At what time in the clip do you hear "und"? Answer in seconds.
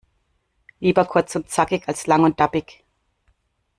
1.35-1.47, 2.23-2.35